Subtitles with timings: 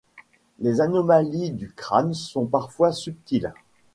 [0.57, 3.53] Les anomalies du crane sont parfois subtiles.